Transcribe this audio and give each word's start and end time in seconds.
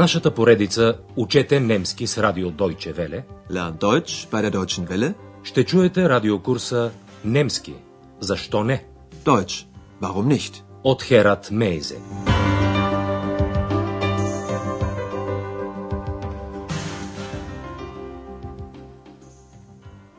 нашата 0.00 0.34
поредица 0.34 0.98
Учете 1.16 1.60
немски 1.60 2.06
с 2.06 2.18
радио 2.18 2.50
Deutsche 2.50 2.94
Welle 2.94 3.22
Lernt 3.50 3.78
Deutsch 3.78 4.30
bei 4.30 4.42
der 4.42 4.50
Deutschen 4.50 4.88
Welle. 4.88 5.14
ще 5.44 5.64
чуете 5.64 6.08
радиокурса 6.08 6.92
Немски. 7.24 7.74
Защо 8.20 8.64
не? 8.64 8.84
Deutsch. 9.24 9.66
Warum 10.00 10.26
nicht? 10.28 10.62
От 10.84 11.02
Херат 11.02 11.50
Мейзе. 11.50 11.98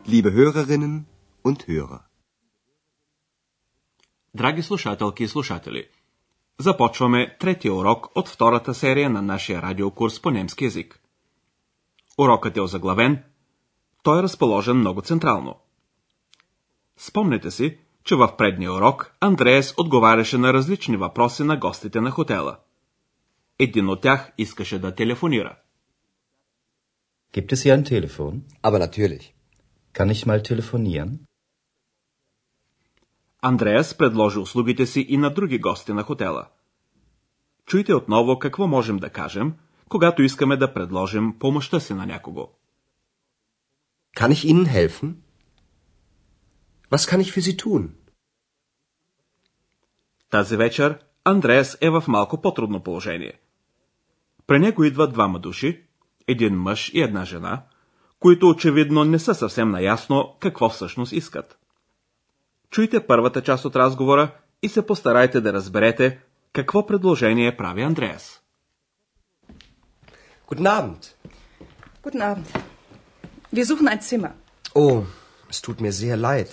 Liebe 0.08 0.32
Hörerinnen 0.32 1.06
und 1.44 1.60
Hörer. 1.68 2.02
Драги 4.34 4.62
слушателки 4.62 5.24
и 5.24 5.28
слушатели, 5.28 5.90
започваме 6.62 7.38
третия 7.40 7.74
урок 7.74 8.08
от 8.16 8.30
втората 8.30 8.74
серия 8.74 9.10
на 9.10 9.22
нашия 9.22 9.62
радиокурс 9.62 10.22
по 10.22 10.32
немски 10.32 10.64
язик. 10.64 11.02
Урокът 12.18 12.58
е 12.58 12.62
озаглавен 12.62 13.24
Той 14.04 14.20
е 14.20 14.24
разположен 14.24 14.78
много 14.78 15.02
централно. 15.02 15.56
Спомнете 16.98 17.52
си, 17.52 17.78
че 18.04 18.16
в 18.16 18.38
предния 18.38 18.74
урок 18.74 19.16
Андреас 19.20 19.74
отговаряше 19.78 20.38
на 20.38 20.54
различни 20.54 20.98
въпроси 20.98 21.44
на 21.44 21.58
гостите 21.58 22.02
на 22.02 22.12
хотела. 22.12 22.58
Един 23.60 23.90
от 23.90 24.02
тях 24.02 24.32
искаше 24.38 24.80
да 24.80 24.96
телефонира. 24.96 25.56
Gibt 27.34 27.54
es 27.54 27.64
hier 27.64 27.76
ein 27.78 27.86
Telefon? 27.86 28.42
Aber 28.64 28.80
natürlich. 28.88 29.34
Kann 29.94 30.10
ich 30.10 30.26
mal 30.26 30.42
telefonieren? 30.52 31.10
Андреас 33.42 33.98
предложи 33.98 34.40
услугите 34.40 34.86
си 34.86 35.06
и 35.10 35.18
на 35.18 35.34
други 35.34 35.60
гости 35.60 35.94
на 35.94 36.04
хотела. 36.04 36.48
Чуйте 37.66 37.94
отново 37.94 38.40
какво 38.40 38.68
можем 38.68 38.98
да 38.98 39.10
кажем, 39.10 39.54
когато 39.90 40.24
искаме 40.24 40.58
да 40.58 40.74
предложим 40.74 41.40
помощта 41.40 41.80
си 41.80 41.94
на 41.94 42.06
някого. 42.06 42.50
Kann 44.18 44.32
ich 44.32 44.46
Ihnen 44.52 44.66
helfen? 44.66 45.14
Was 46.92 47.10
kann 47.10 47.22
ich 47.22 47.32
für 47.32 47.42
Sie 47.42 47.64
tun? 47.64 47.90
Тази 50.30 50.58
вечер 50.58 51.00
Андреас 51.24 51.78
е 51.82 51.90
в 51.90 52.04
малко 52.08 52.42
по-трудно 52.42 52.84
положение. 52.84 53.40
При 54.48 54.60
него 54.60 54.84
идват 54.84 55.14
двама 55.14 55.40
души, 55.40 55.84
един 56.28 56.56
мъж 56.56 56.92
и 56.94 57.02
една 57.02 57.26
жена, 57.26 57.64
които 58.20 58.50
очевидно 58.50 59.04
не 59.04 59.20
са 59.20 59.36
съвсем 59.36 59.70
наясно 59.70 60.38
какво 60.40 60.70
всъщност 60.70 61.12
искат. 61.12 61.61
Чуйте 62.71 63.07
първата 63.07 63.43
част 63.43 63.65
от 63.65 63.77
разговора 63.77 64.31
и 64.63 64.69
се 64.69 64.87
постарайте 64.87 65.41
да 65.41 65.53
разберете 65.53 66.19
какво 66.53 66.87
предложение 66.87 67.57
прави 67.57 67.83
Андреас. 67.83 68.43
Guten 70.49 70.67
Abend. 70.79 71.03
Guten 72.05 72.23
Abend. 72.31 72.49
Wir 73.53 73.65
suchen 73.71 73.89
ein 73.93 74.01
Zimmer. 74.01 74.33
Oh, 74.75 75.03
es 75.53 75.59
tut 75.67 75.81
mir 75.81 75.93
sehr 76.03 76.17
leid, 76.29 76.51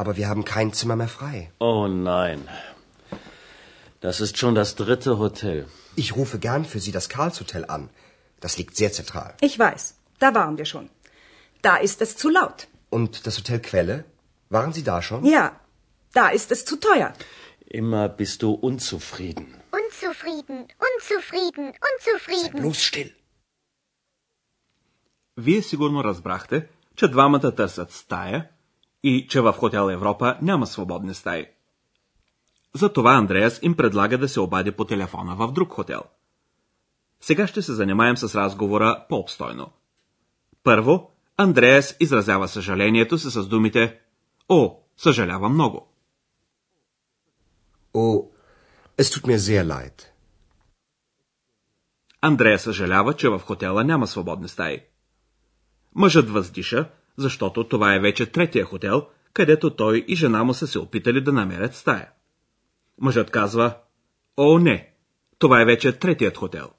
aber 0.00 0.12
wir 0.18 0.26
haben 0.30 0.44
kein 0.54 0.72
Zimmer 0.78 0.96
mehr 0.96 1.12
frei. 1.18 1.36
Oh 1.70 1.86
nein. 1.88 2.40
Das 4.00 4.20
ist 4.24 4.34
schon 4.38 4.54
das 4.54 4.70
dritte 4.82 5.18
Hotel. 5.18 5.58
Ich 6.02 6.14
rufe 6.18 6.38
gern 6.38 6.64
für 6.64 6.80
Sie 6.84 6.92
das 6.98 7.08
Karlshotel 7.14 7.64
an. 7.76 7.82
Das 8.44 8.56
liegt 8.58 8.74
sehr 8.76 8.92
zentral. 8.92 9.30
Ich 9.48 9.58
weiß, 9.58 9.82
da 10.22 10.28
waren 10.38 10.56
wir 10.60 10.68
schon. 10.72 10.86
Da 11.62 11.76
ist 11.76 12.00
es 12.04 12.16
zu 12.16 12.28
laut. 12.38 12.68
Und 12.96 13.26
das 13.26 13.38
Hotel 13.38 13.60
Quelle? 13.60 14.04
Waren 14.55 14.73
Sie 14.77 14.85
da 14.91 14.97
schon? 15.07 15.21
Ja, 15.37 15.45
da 16.19 16.25
ist 16.37 16.49
es 16.55 16.61
zu 16.69 16.75
teuer. 16.87 17.09
Immer 17.81 18.05
bist 18.19 18.37
du 18.43 18.49
unzufrieden. 18.69 19.47
Unzufrieden, 19.81 20.57
unzufrieden, 20.89 21.65
unzufrieden. 21.89 22.59
Bloß 22.61 22.79
still. 22.89 23.11
Вие 25.37 25.61
сигурно 25.61 26.03
разбрахте, 26.03 26.67
че 26.95 27.07
двамата 27.07 27.55
търсят 27.55 27.91
стая 27.91 28.49
и 29.03 29.27
че 29.29 29.41
в 29.41 29.53
хотел 29.53 29.89
Европа 29.89 30.37
няма 30.41 30.67
свободни 30.67 31.13
стаи. 31.13 31.45
Затова 32.75 33.13
Андреас 33.13 33.59
им 33.61 33.75
предлага 33.75 34.17
да 34.17 34.29
се 34.29 34.39
обади 34.39 34.71
по 34.71 34.85
телефона 34.85 35.35
в 35.35 35.51
друг 35.51 35.71
хотел. 35.71 36.01
Сега 37.21 37.47
ще 37.47 37.61
се 37.61 37.73
занимаем 37.73 38.17
с 38.17 38.35
разговора 38.35 39.05
по-обстойно. 39.09 39.71
Първо, 40.63 41.11
Андреас 41.37 41.95
изразява 41.99 42.47
съжалението 42.47 43.17
си 43.17 43.29
с 43.29 43.47
думите 43.47 43.99
О, 44.49 44.79
съжалявам 44.97 45.53
много. 45.53 45.87
Oh, 47.93 48.29
es 48.97 49.07
tut 49.13 49.25
mir 49.27 49.37
sehr 49.37 49.63
leid. 49.63 50.07
Андрея 52.21 52.59
съжалява, 52.59 53.13
че 53.13 53.29
в 53.29 53.39
хотела 53.39 53.83
няма 53.83 54.07
свободни 54.07 54.47
стаи. 54.47 54.83
Мъжът 55.95 56.29
въздиша, 56.29 56.89
защото 57.17 57.67
това 57.67 57.95
е 57.95 57.99
вече 57.99 58.31
третия 58.31 58.65
хотел, 58.65 59.07
където 59.33 59.75
той 59.75 60.05
и 60.07 60.15
жена 60.15 60.43
му 60.43 60.53
са 60.53 60.67
се 60.67 60.79
опитали 60.79 61.21
да 61.21 61.33
намерят 61.33 61.75
стая. 61.75 62.09
Мъжът 62.97 63.31
казва, 63.31 63.77
О, 64.37 64.59
не, 64.59 64.93
това 65.39 65.61
е 65.61 65.65
вече 65.65 65.99
третият 65.99 66.37
хотел. 66.37 66.69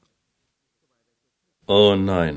Oh 1.67 1.97
nein. 1.97 2.37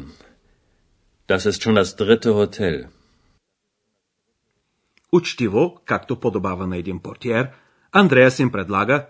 Das 1.28 1.46
ist 1.50 1.62
schon 1.62 1.76
das 1.76 1.96
dritte 2.00 2.30
Hotel. 2.30 2.97
Учтиво, 5.12 5.82
както 5.86 6.20
подобава 6.20 6.68
на 6.68 6.78
един 6.78 7.00
портиер, 7.00 7.52
Андреас 7.92 8.40
им 8.40 8.52
предлага, 8.52 9.08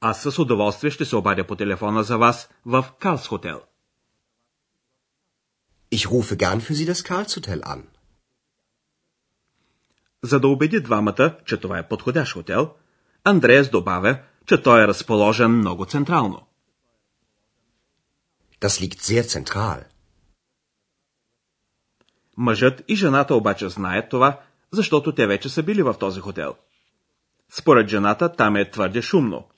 аз 0.00 0.22
с 0.22 0.38
удоволствие 0.38 0.90
ще 0.90 1.04
се 1.04 1.16
обадя 1.16 1.46
по 1.46 1.56
телефона 1.56 2.02
за 2.02 2.18
вас 2.18 2.48
в 2.66 2.86
Калс 3.00 3.26
хотел. 3.26 3.60
Ich 5.92 6.06
rufe 6.06 6.36
gern 6.36 6.60
für 6.60 6.74
Sie 6.74 6.86
das 6.92 7.02
Karlshotel 7.02 7.60
an. 7.62 7.82
За 10.22 10.40
да 10.40 10.48
убеди 10.48 10.80
двамата, 10.80 11.38
че 11.46 11.56
това 11.56 11.78
е 11.78 11.88
подходящ 11.88 12.32
хотел, 12.32 12.74
Андреас 13.24 13.70
добавя, 13.70 14.18
че 14.46 14.62
той 14.62 14.84
е 14.84 14.88
разположен 14.88 15.50
много 15.50 15.86
централно. 15.86 16.46
Das 18.60 18.68
liegt 18.68 19.00
sehr 19.00 19.22
zentral. 19.22 19.84
Мъжът 22.36 22.82
и 22.88 22.96
жената 22.96 23.34
обаче 23.34 23.68
знаят 23.68 24.10
това, 24.10 24.40
защото 24.72 25.14
те 25.14 25.26
вече 25.26 25.48
са 25.48 25.62
били 25.62 25.82
в 25.82 25.94
този 26.00 26.20
хотел. 26.20 26.56
Според 27.50 27.88
жената 27.88 28.32
там 28.32 28.56
е 28.56 28.70
твърде 28.70 29.02
шумно. 29.02 29.48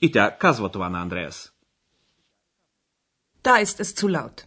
И 0.00 0.12
тя 0.12 0.36
казва 0.38 0.68
това 0.68 0.88
на 0.88 1.02
Андреас. 1.02 1.52
Da 3.44 3.64
ist 3.64 3.80
es 3.82 4.00
zu 4.00 4.06
laut. 4.08 4.46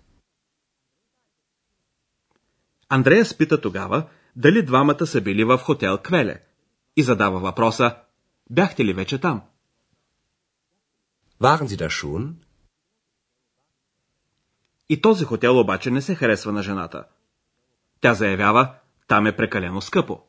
Андреас 2.90 3.38
пита 3.38 3.62
тогава 3.62 4.10
дали 4.36 4.66
двамата 4.66 5.08
са 5.08 5.22
били 5.22 5.44
в 5.44 5.58
хотел 5.58 5.98
Квеле 5.98 6.44
и 6.96 7.04
задава 7.04 7.40
въпроса 7.40 7.96
Бяхте 8.50 8.86
ли 8.86 8.94
вече 8.94 9.22
там? 9.22 9.42
Waren 11.42 11.68
Sie 11.68 11.78
da 11.78 11.90
schon? 11.90 12.34
И 14.90 15.02
този 15.02 15.26
хотел 15.26 15.60
обаче 15.60 15.92
не 15.92 16.02
се 16.02 16.16
харесва 16.16 16.52
на 16.52 16.64
жената. 16.64 17.06
Тя 18.02 18.14
заявява, 18.14 18.76
там 19.08 19.28
е 19.28 19.36
прекалено 19.36 19.82
скъпо. 19.82 20.22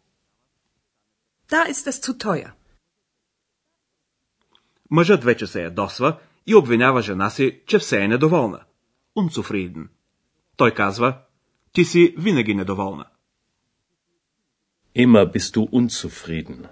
Da 1.49 1.71
ist 1.73 1.87
es 1.91 2.05
zu 2.05 2.13
teuer. 2.25 2.53
Мъжът 4.91 5.25
вече 5.25 5.47
се 5.47 5.63
ядосва 5.63 6.19
и 6.47 6.55
обвинява 6.55 7.03
жена 7.03 7.31
си, 7.31 7.61
че 7.67 7.79
все 7.79 8.05
е 8.05 8.09
недоволна. 8.09 8.61
Unzufrieden. 9.17 9.89
Той 10.57 10.71
казва, 10.71 11.19
ти 11.73 11.85
си 11.85 12.15
винаги 12.19 12.55
недоволна. 12.55 13.07
Immer 14.97 15.33
bist 15.33 15.57
du 15.57 15.71
unzufrieden. 15.71 16.69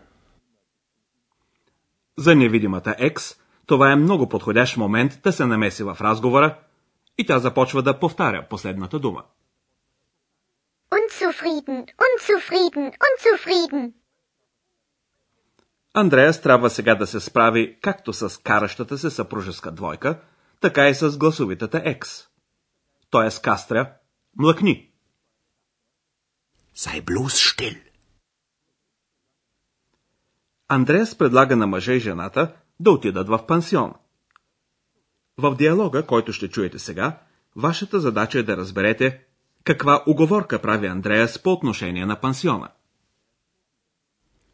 За 2.19 2.35
невидимата 2.35 2.95
екс, 2.99 3.35
това 3.67 3.93
е 3.93 3.97
много 3.97 4.29
подходящ 4.29 4.77
момент 4.77 5.21
да 5.23 5.33
се 5.33 5.47
намеси 5.47 5.83
в 5.83 5.97
разговора 6.01 6.59
и 7.19 7.27
тя 7.27 7.39
започва 7.39 7.83
да 7.83 7.99
повтаря 7.99 8.47
последната 8.51 8.99
дума. 8.99 9.25
Unzufrieden, 10.99 11.81
unzufrieden, 12.07 12.87
unzufrieden. 13.09 13.93
Андреас 15.95 16.41
трябва 16.41 16.71
сега 16.71 16.95
да 16.95 17.07
се 17.07 17.21
справи 17.21 17.79
както 17.83 18.13
с 18.13 18.43
каращата 18.43 18.99
се 18.99 19.11
съпружеска 19.11 19.71
двойка, 19.73 20.21
така 20.61 20.89
и 20.89 20.95
с 20.95 21.19
гласовитата 21.19 21.83
екс. 21.85 22.29
Той 23.11 23.27
е 23.27 23.31
с 23.31 23.39
кастря 23.39 23.93
«Млъкни». 24.37 24.91
Sei 26.77 27.03
bloß 27.03 27.55
still. 27.55 27.81
Андреас 30.69 31.19
предлага 31.19 31.57
на 31.57 31.67
мъжа 31.67 31.93
и 31.93 32.01
жената 32.01 32.57
да 32.81 32.91
отидат 32.91 33.29
в 33.29 33.47
пансион. 33.47 33.95
В 35.39 35.57
диалога, 35.57 36.07
който 36.07 36.33
ще 36.33 36.51
чуете 36.51 36.79
сега, 36.79 37.21
вашата 37.57 38.01
задача 38.01 38.39
е 38.39 38.43
да 38.43 38.57
разберете 38.57 39.27
каква 39.64 40.04
уговорка 40.06 40.60
прави 40.60 40.88
Андреас 40.88 41.38
по 41.38 41.54
отношение 41.54 42.06
на 42.06 42.16
пансиона. 42.16 42.70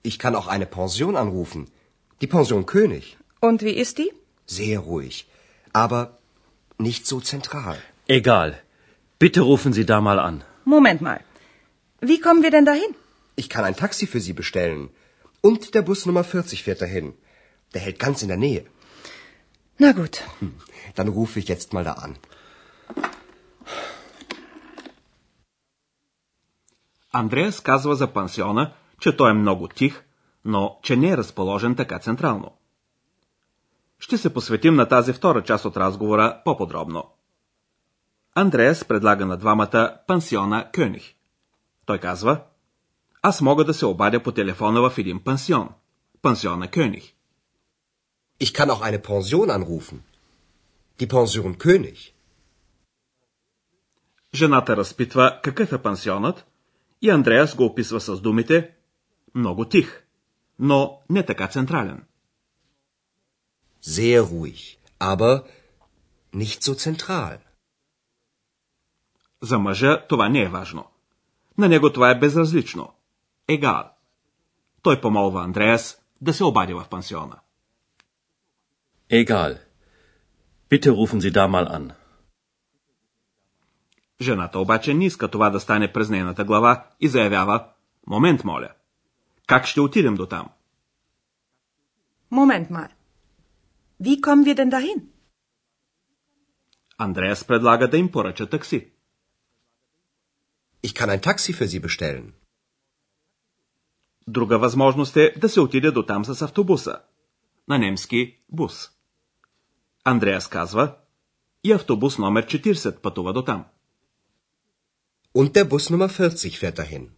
Ich 0.04 0.20
kann 0.20 0.36
auch 0.36 0.48
eine 0.48 0.68
Pension 0.78 1.16
anrufen. 1.24 1.62
Die 2.22 2.28
Pension 2.28 2.66
König. 2.66 3.18
Und 3.48 3.60
wie 3.66 3.76
ist 3.84 3.98
die? 3.98 4.12
Sehr 4.58 4.80
ruhig. 4.80 5.16
Aber 5.84 6.02
nicht 6.88 7.04
so 7.12 7.18
zentral. 7.32 7.78
Egal. 8.08 8.50
Bitte 9.24 9.42
rufen 9.52 9.72
Sie 9.78 9.86
da 9.92 10.00
mal 10.02 10.20
an. 10.20 10.44
Moment 10.76 11.02
mal. 11.08 11.20
Wie 12.10 12.20
kommen 12.26 12.44
wir 12.44 12.52
denn 12.52 12.68
dahin? 12.72 12.92
Ich 13.42 13.50
kann 13.54 13.66
ein 13.68 13.78
Taxi 13.84 14.06
für 14.14 14.22
Sie 14.26 14.34
bestellen. 14.42 14.90
Und 15.42 15.62
der 15.76 15.84
Bus 15.90 16.06
Nummer 16.06 16.24
40 16.24 16.64
fährt 16.66 16.82
dahin. 16.82 17.14
Der 17.74 17.82
hält 17.86 18.00
ganz 18.06 18.22
in 18.22 18.30
der 18.34 18.42
Nähe. 18.46 18.64
Na 19.78 19.92
gut. 19.92 20.16
Dann 20.96 21.10
rufe 21.18 21.40
ich 21.40 21.48
jetzt 21.48 21.74
mal 21.74 21.84
da 21.84 21.94
an. 22.06 22.14
Андреас 27.13 27.61
казва 27.61 27.97
за 27.97 28.13
пансиона, 28.13 28.73
че 29.01 29.17
той 29.17 29.31
е 29.31 29.35
много 29.35 29.69
тих, 29.69 30.05
но 30.45 30.79
че 30.83 30.97
не 30.97 31.09
е 31.11 31.17
разположен 31.17 31.77
така 31.77 31.99
централно. 31.99 32.53
Ще 33.99 34.19
се 34.19 34.35
посветим 34.35 34.75
на 34.75 34.89
тази 34.89 35.13
втора 35.13 35.45
част 35.45 35.65
от 35.65 35.77
разговора 35.77 36.43
по-подробно. 36.45 37.11
Андреас 38.35 38.85
предлага 38.85 39.27
на 39.27 39.37
двамата 39.37 39.97
пансиона 40.07 40.71
Кюних. 40.75 41.15
Той 41.87 41.99
казва, 41.99 42.41
аз 43.23 43.41
мога 43.41 43.65
да 43.65 43.75
се 43.75 43.87
обадя 43.87 44.23
по 44.23 44.33
телефона 44.33 44.91
в 44.91 44.99
един 44.99 45.25
пансион. 45.25 45.69
Пансиона 46.23 46.69
Кюних. 46.69 47.15
Ich 48.41 48.53
kann 48.55 48.71
auch 48.71 48.83
eine 48.83 49.03
Pension 49.03 49.51
anrufen. 49.51 49.99
Die 50.99 51.09
Pension 51.09 51.57
König. 51.57 52.13
Жената 54.35 54.77
разпитва 54.77 55.41
какъв 55.43 55.73
е 55.73 55.83
пансионът 55.83 56.47
и 57.03 57.11
Андреас 57.11 57.57
го 57.57 57.65
описва 57.65 58.01
с 58.01 58.21
думите 58.21 58.71
много 59.35 59.65
тих, 59.65 60.05
но 60.59 61.01
не 61.11 61.27
така 61.27 61.49
централен. 61.49 62.05
Sehr 63.83 64.23
ruhig, 64.23 64.79
aber 65.01 65.45
nicht 66.35 66.63
so 66.63 66.73
zentral. 66.75 67.39
За 69.41 69.59
мъжа 69.59 70.07
това 70.09 70.29
не 70.29 70.43
е 70.43 70.49
важно. 70.49 70.85
На 71.59 71.69
него 71.69 71.93
това 71.93 72.11
е 72.11 72.19
безразлично. 72.19 72.93
Егал. 73.49 73.91
Той 74.83 75.01
помолва 75.01 75.43
Андреас 75.43 76.03
да 76.21 76.35
се 76.35 76.45
обади 76.45 76.75
в 76.75 76.87
пансиона. 76.91 77.39
Egal. 79.11 79.59
Bitte 80.71 80.91
rufen 80.91 81.21
Sie 81.21 81.33
da 81.33 81.45
mal 81.49 81.67
an. 81.79 82.00
Жената 84.21 84.59
обаче 84.59 84.95
не 84.95 85.07
иска 85.07 85.29
това 85.29 85.51
да 85.51 85.61
стане 85.61 85.93
през 85.93 86.11
нейната 86.11 86.45
глава 86.45 86.87
и 87.01 87.09
заявява 87.09 87.67
Момент, 88.07 88.45
моля. 88.45 88.71
Как 89.47 89.67
ще 89.67 89.81
отидем 89.81 90.15
до 90.15 90.27
там? 90.27 90.49
Moment 92.33 92.71
mal. 92.71 92.89
Wie 94.01 94.21
kommen 94.21 94.45
wir 94.45 94.55
denn 94.55 94.71
dahin? 94.71 95.09
Андреас 96.99 97.45
предлага 97.45 97.89
да 97.89 97.97
им 97.97 98.13
поръча 98.13 98.47
такси. 98.47 98.91
Ich 100.83 100.95
kann 100.95 101.11
ein 101.11 101.21
Taxi 101.21 101.53
für 101.53 101.67
Sie 101.67 101.81
bestellen. 101.81 102.33
Друга 104.29 104.59
възможност 104.59 105.17
е 105.17 105.35
да 105.39 105.49
се 105.49 105.61
отиде 105.61 105.91
до 105.91 106.07
там 106.07 106.25
с 106.25 106.43
автобуса. 106.43 107.01
На 107.69 107.79
немски 107.79 108.39
бус. 108.49 108.91
Андреас 110.05 110.49
казва 110.49 110.97
и 111.65 111.73
автобус 111.73 112.19
номер 112.19 112.47
40 112.47 113.01
пътува 113.01 113.33
до 113.33 113.45
там. 113.45 113.65
Und 115.33 115.55
der 115.57 115.65
Bus 115.65 115.91
Nummer 115.91 116.09
40 116.09 116.59
fährt 116.59 116.79
dahin. 116.79 117.11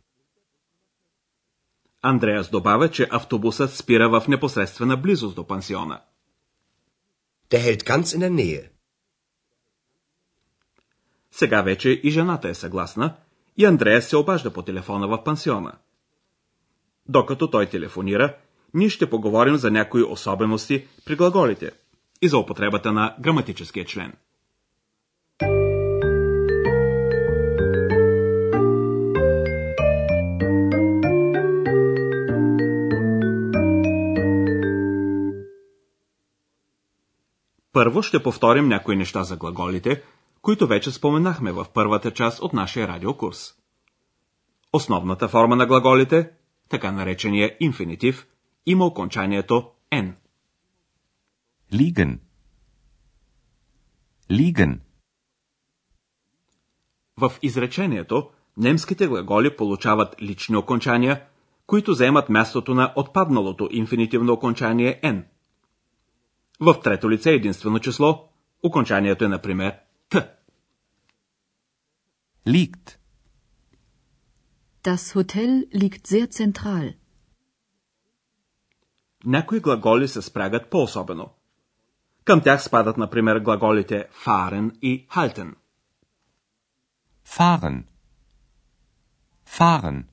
Андреас 2.03 2.51
добавя, 2.51 2.91
че 2.91 3.09
автобусът 3.11 3.75
спира 3.75 4.09
в 4.09 4.29
непосредствена 4.29 4.97
близост 4.97 5.37
до 5.37 5.47
пансиона. 5.47 6.01
Der 7.51 7.61
hält 7.61 7.85
ganz 7.85 8.03
in 8.03 8.21
der 8.21 8.31
Nähe. 8.31 8.69
Сега 11.31 11.63
вече 11.63 11.91
и 11.91 12.11
жената 12.11 12.49
е 12.49 12.55
съгласна 12.55 13.17
и 13.57 13.65
Андреас 13.65 14.07
се 14.07 14.17
обажда 14.17 14.53
по 14.53 14.63
телефона 14.63 15.09
в 15.09 15.25
пансиона. 15.25 15.73
Докато 17.09 17.51
той 17.51 17.67
телефонира, 17.67 18.37
ние 18.75 18.89
ще 18.89 19.11
поговорим 19.11 19.57
за 19.57 19.71
някои 19.71 20.03
особености 20.03 20.87
при 21.05 21.17
глаголите 21.17 21.71
и 22.23 22.29
за 22.29 22.39
употребата 22.39 22.93
на 22.93 23.17
граматическия 23.21 23.85
член. 23.85 24.13
Първо 37.73 38.03
ще 38.03 38.23
повторим 38.23 38.69
някои 38.69 38.97
неща 38.97 39.25
за 39.25 39.37
глаголите, 39.37 40.03
които 40.43 40.67
вече 40.67 40.91
споменахме 40.91 41.53
в 41.53 41.67
първата 41.75 42.11
част 42.11 42.43
от 42.43 42.53
нашия 42.53 42.89
радиокурс. 42.89 43.55
Основната 44.73 45.29
форма 45.29 45.57
на 45.57 45.67
глаголите, 45.67 46.31
така 46.69 46.93
наречения 46.93 47.57
инфинитив, 47.61 48.27
има 48.67 48.87
окончанието 48.87 49.71
n. 49.93 50.15
Liegen. 51.73 52.19
Liegen. 54.31 54.81
В 57.17 57.33
изречението 57.43 58.31
немските 58.57 59.07
глаголи 59.07 59.57
получават 59.57 60.23
лични 60.23 60.57
окончания, 60.57 61.25
които 61.67 61.93
заемат 61.93 62.29
мястото 62.29 62.75
на 62.75 62.93
отпадналото 62.97 63.69
инфинитивно 63.71 64.33
окончание 64.33 65.01
n. 65.03 65.25
В 66.65 66.81
трето 66.81 67.11
лице 67.11 67.31
единствено 67.31 67.79
число 67.79 68.29
окончанието 68.63 69.25
е, 69.25 69.29
например, 69.29 69.79
т. 70.09 70.37
Liegt. 72.47 72.99
Das 74.85 75.15
Hotel 75.15 75.69
liegt 75.75 76.07
sehr 76.07 76.27
zentral. 76.27 76.95
Някои 79.25 79.61
глаголи 79.61 80.09
се 80.09 80.23
спрягат 80.23 80.71
по-особено. 80.71 81.31
Към 82.25 82.41
тях 82.41 82.63
спадат, 82.63 82.97
например, 82.97 83.39
глаголите 83.39 84.09
fahren 84.25 84.79
и 84.83 85.07
halten. 85.09 85.55
Fahren. 87.27 87.85
Fahren. 89.47 90.05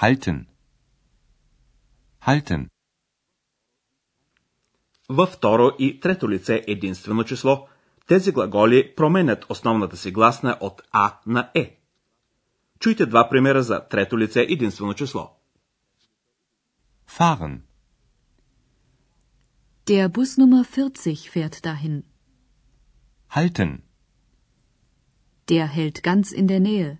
Halten. 0.00 0.46
Halten. 2.20 2.73
Във 5.08 5.28
второ 5.28 5.70
и 5.78 6.00
трето 6.00 6.30
лице 6.30 6.64
единствено 6.66 7.24
число, 7.24 7.68
тези 8.06 8.32
глаголи 8.32 8.94
променят 8.96 9.46
основната 9.48 9.96
си 9.96 10.10
гласна 10.10 10.58
от 10.60 10.82
А 10.92 11.18
на 11.26 11.50
Е. 11.54 11.80
Чуйте 12.80 13.06
два 13.06 13.28
примера 13.28 13.62
за 13.62 13.88
трето 13.88 14.18
лице 14.18 14.46
единствено 14.48 14.94
число. 14.94 15.30
Fahren. 17.08 17.60
Der 19.86 20.08
Bus 20.08 20.38
Nummer 20.38 20.64
40 20.64 21.28
fährt 21.34 21.56
dahin. 21.64 22.02
Halten. 23.28 23.82
Der 25.48 25.66
hält 25.76 26.02
ganz 26.02 26.32
in 26.32 26.46
der 26.46 26.60
Nähe. 26.60 26.96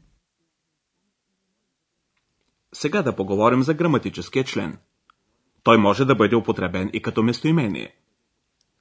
Сега 2.75 3.03
да 3.03 3.17
поговорим 3.17 3.63
за 3.63 3.75
граматическия 3.75 4.45
член. 4.45 4.79
Той 5.65 5.79
може 5.79 6.05
да 6.05 6.15
бъде 6.15 6.37
употребен 6.37 6.91
и 6.93 7.03
като 7.03 7.23
местоимение. 7.23 7.95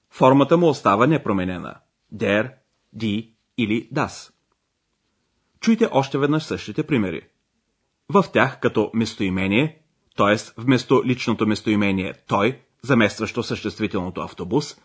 Формата 0.10 0.58
му 0.58 0.68
остава 0.68 1.08
непроменена. 1.08 1.76
Der, 2.14 2.54
die 2.96 3.34
или 3.58 3.90
das. 3.94 4.32
Чуйте 5.60 5.90
още 5.92 6.18
веднъж 6.18 6.44
същите 6.44 6.84
примери. 6.84 7.22
В 8.10 8.26
тях 8.34 8.60
като 8.60 8.92
местоимение, 8.94 9.82
т.е. 10.18 10.62
вместо 10.62 11.06
личното 11.06 11.48
местоимение 11.48 12.14
той, 12.28 12.62
заместващо 12.82 13.44
съществителното 13.44 14.22
автобус, 14.22 14.78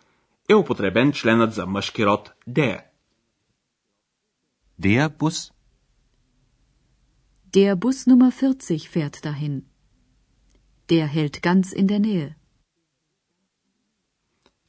е 0.49 0.55
употребен 0.55 1.13
членът 1.13 1.53
за 1.53 1.67
мъжки 1.67 2.07
род 2.07 2.33
der. 2.49 2.81
Der 4.83 5.09
Bus. 5.09 5.53
Der 7.53 7.75
Bus 7.75 8.07
Nummer 8.07 8.31
40 8.31 8.89
fährt 8.95 9.17
dahin. 9.25 9.68
Der 10.90 11.08
hält 11.08 11.42
ganz 11.42 11.72
in 11.72 11.88
der 11.88 12.00
Nähe. 12.00 12.36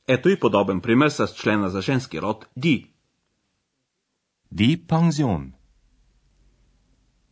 Ето 0.06 0.28
и 0.28 0.40
подобен 0.40 0.80
пример 0.80 1.08
с 1.08 1.34
члена 1.34 1.70
за 1.70 1.80
женски 1.82 2.20
род 2.20 2.46
die. 2.58 2.86
Die 4.52 4.76
Pension. 4.76 5.54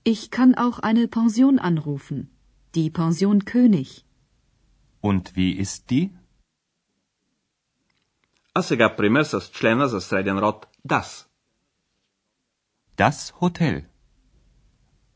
Ich 0.05 0.31
kann 0.31 0.55
auch 0.55 0.79
eine 0.79 1.07
Pension 1.07 1.59
anrufen. 1.59 2.31
Die 2.75 2.91
Pension 2.91 3.45
König. 3.45 4.05
Und 5.03 5.37
wie 5.37 5.53
ist 5.65 5.91
die? 5.91 6.11
А 8.55 8.63
сега 8.63 8.97
пример 8.97 9.25
с 9.25 9.51
члена 9.51 9.89
за 9.89 10.01
среден 10.01 10.39
род 10.39 10.69
das. 10.93 11.09
Das 12.97 13.19
Hotel. 13.41 13.77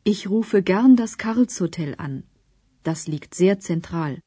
Ich 0.05 0.29
rufe 0.29 0.63
gern 0.63 0.97
das 0.97 1.13
Karlshotel 1.19 1.95
an. 2.07 2.25
Das 2.84 3.08
liegt 3.08 3.34
sehr 3.34 3.56
zentral. 3.60 4.22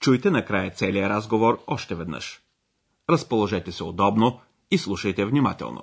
Чуйте 0.00 0.30
накрая 0.30 0.70
целият 0.70 1.10
разговор 1.10 1.64
още 1.66 1.94
веднъж. 1.94 2.42
Разположете 3.10 3.72
се 3.72 3.84
удобно 3.84 4.40
и 4.70 4.78
слушайте 4.78 5.24
внимателно. 5.24 5.82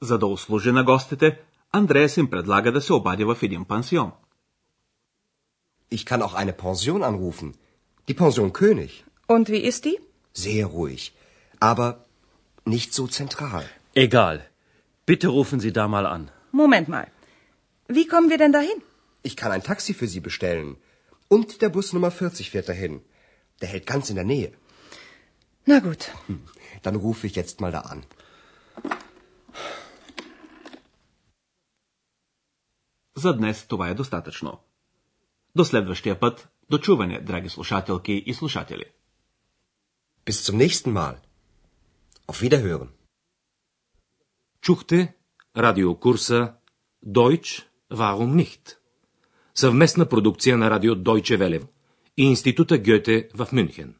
За 0.00 0.18
да 0.18 0.26
услужи 0.26 0.72
на 0.72 0.84
гостите, 0.84 1.38
Андреас 1.72 2.16
им 2.16 2.30
предлага 2.30 2.72
да 2.72 2.80
се 2.80 2.92
обади 2.92 3.24
в 3.24 3.38
един 3.42 3.64
пансион. 3.64 4.12
Ich 5.90 6.04
kann 6.04 6.22
auch 6.22 6.34
eine 6.34 6.52
Pension 6.52 7.02
anrufen. 7.10 7.48
Die 8.08 8.18
Pension 8.22 8.52
König. 8.52 8.92
Und 9.34 9.48
wie 9.52 9.62
ist 9.70 9.84
die? 9.84 9.98
Sehr 10.44 10.66
ruhig. 10.76 11.02
Aber 11.70 11.88
nicht 12.74 12.90
so 12.98 13.06
zentral. 13.18 13.64
Egal. 14.06 14.36
Bitte 15.10 15.28
rufen 15.28 15.58
Sie 15.64 15.72
da 15.72 15.86
mal 15.94 16.06
an. 16.16 16.22
Moment 16.62 16.88
mal. 16.88 17.06
Wie 17.96 18.06
kommen 18.12 18.30
wir 18.32 18.38
denn 18.42 18.56
dahin? 18.58 18.78
Ich 19.28 19.36
kann 19.40 19.52
ein 19.52 19.66
Taxi 19.70 19.92
für 19.94 20.08
Sie 20.14 20.22
bestellen. 20.28 20.76
Und 21.28 21.48
der 21.62 21.70
Bus 21.76 21.92
Nummer 21.92 22.10
40 22.10 22.50
fährt 22.50 22.68
dahin. 22.68 22.94
Der 23.60 23.68
hält 23.72 23.86
ganz 23.86 24.10
in 24.10 24.16
der 24.16 24.28
Nähe. 24.34 24.52
Na 25.64 25.78
gut. 25.78 26.02
Dann 26.84 26.96
rufe 26.96 27.26
ich 27.28 27.34
jetzt 27.40 27.60
mal 27.60 27.72
da 27.72 27.82
an. 27.92 28.00
За 33.21 33.33
днес 33.33 33.67
това 33.67 33.89
е 33.89 33.93
достатъчно. 33.93 34.59
До 35.55 35.65
следващия 35.65 36.19
път, 36.19 36.49
до 36.69 36.77
чуване, 36.77 37.21
драги 37.21 37.49
слушателки 37.49 38.23
и 38.25 38.33
слушатели. 38.33 38.85
Bis 40.25 40.51
zum 40.51 40.57
nächsten 40.57 40.91
Mal. 40.93 41.15
Auf 42.27 42.41
Wiederhören. 42.41 42.87
Чухте 44.61 45.13
радиокурса 45.57 46.53
Deutsch, 47.05 47.63
warum 47.91 48.43
nicht? 48.43 48.77
Съвместна 49.55 50.05
продукция 50.05 50.57
на 50.57 50.69
радио 50.69 50.95
Deutsche 50.95 51.37
Welle 51.37 51.67
и 52.17 52.23
Института 52.23 52.77
Гьоте 52.77 53.29
в 53.33 53.47
Мюнхен. 53.51 53.95